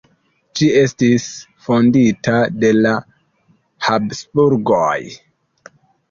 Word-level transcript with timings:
Ĝi 0.59 0.67
estis 0.77 1.25
fondita 1.65 2.37
de 2.63 2.71
la 2.85 2.93
Habsburgoj. 3.89 4.95